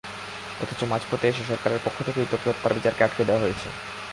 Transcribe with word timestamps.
অথচ 0.61 0.81
মাঝপথে 0.83 1.25
এসে 1.27 1.43
সরকারের 1.47 1.83
পক্ষ 1.85 1.97
থেকেই 2.07 2.29
ত্বকী 2.29 2.47
হত্যার 2.49 2.75
বিচারকে 2.77 3.01
আটকে 3.03 3.23
দেওয়া 3.25 3.43
হয়েছে। 3.43 3.67